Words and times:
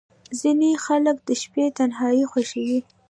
•ځینې 0.39 0.71
خلک 0.85 1.17
د 1.27 1.29
شپې 1.41 1.65
تنهايي 1.77 2.23
خوښوي. 2.31 2.79